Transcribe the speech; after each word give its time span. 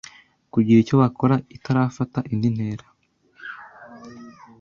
kugira 0.53 0.79
icyo 0.83 0.95
bakora 1.01 1.35
itarafata 1.57 2.19
indi 2.33 2.49
ntera. 2.55 2.87